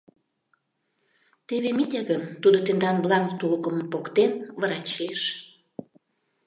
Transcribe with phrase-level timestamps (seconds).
[1.47, 4.31] Теве Митя гын, тудо тендан Бланк тукымым поктен,
[4.61, 5.23] врач лиеш.